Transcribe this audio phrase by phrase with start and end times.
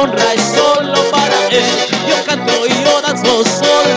[0.00, 1.64] honra es solo para Él.
[2.08, 3.89] Yo canto y oranzo solo.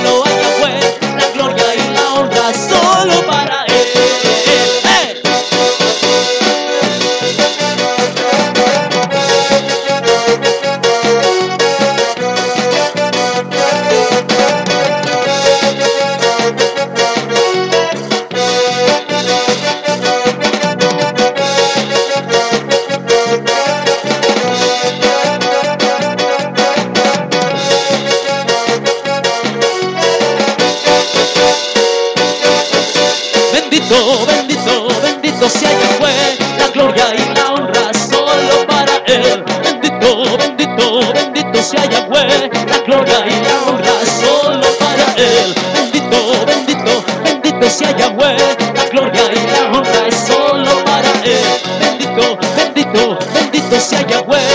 [35.44, 39.44] Bendito sea Yahweh, la gloria y la honra solo para Él.
[39.64, 45.54] Bendito, bendito, bendito sea Yahweh, la gloria y la honra solo para Él.
[45.74, 48.38] Bendito, bendito, bendito sea Yahweh,
[48.76, 51.44] la gloria y la honra solo para Él.
[51.80, 54.53] Bendito, bendito, bendito sea Yahweh,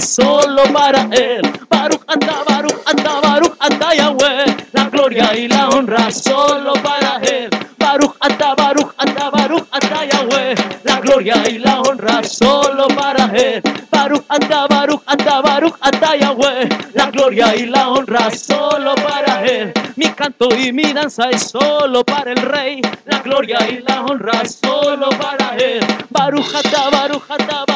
[0.00, 1.42] solo para Él.
[1.68, 7.50] Baruch ata, Baruch ata, Baruch ata Yahweh, la gloria y la honra solo para Él.
[7.78, 13.62] Baruch ata, Baruch ata, Baruch ata Yahweh, la gloria y la honra solo para Él.
[13.90, 19.72] Baruch ata, Baruch ata, Baruch ata Yahweh, la gloria y la honra solo para Él.
[19.96, 24.44] Mi canto y mi danza es solo para el Rey, la gloria y la honra
[24.44, 25.80] solo para Él.
[26.10, 27.67] Baruch ata, Baruch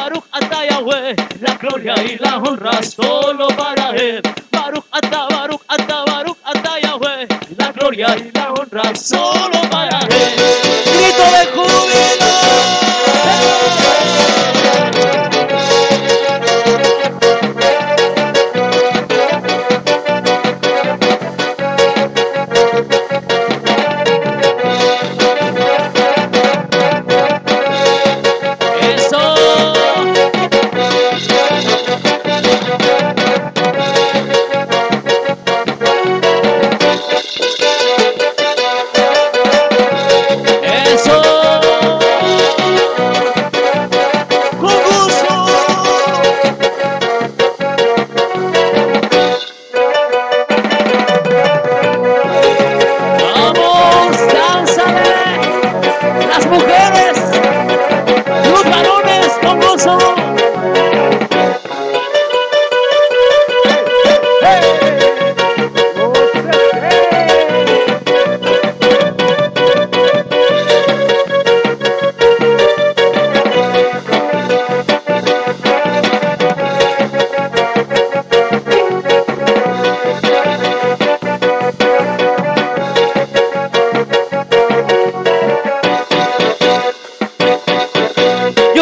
[1.41, 4.21] la gloria y la honra solo para Él.
[4.51, 10.52] Baruch ata, Baruch ata, Baruch ata Yahweh, la gloria y la honra solo para Él.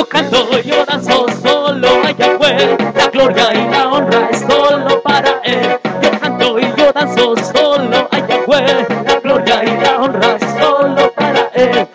[0.02, 5.40] Yo canto, yo danzo solo a Yahweh, la gloria y la honra es solo para
[5.44, 5.78] Él.
[6.02, 11.12] Yo canto y yo danzo solo a Yahweh, la gloria y la honra es solo
[11.14, 11.88] para Él.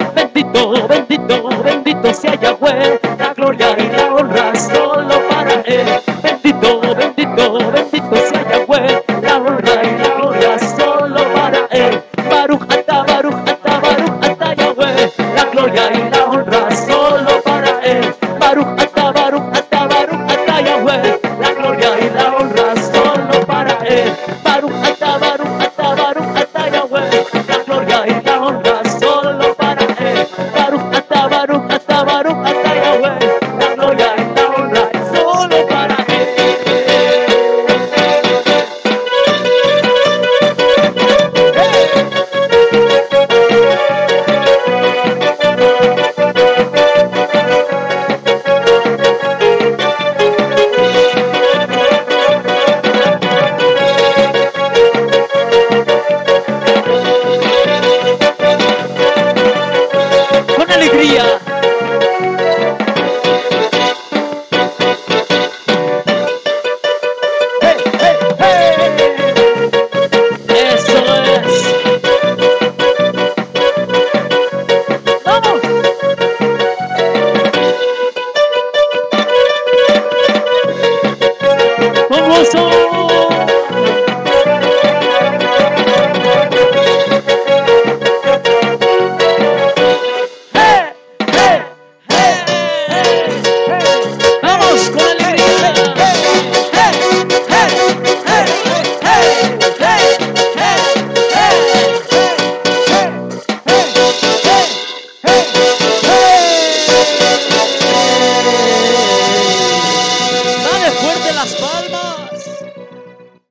[82.37, 82.76] Rosso.